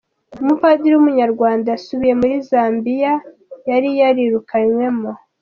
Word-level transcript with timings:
Umupadiri 0.41 0.91
w’Umunyarwanda 0.95 1.67
yasubiye 1.69 2.13
muri 2.21 2.35
Zambiyayari 2.49 3.89
yirukanywemo 4.23 5.11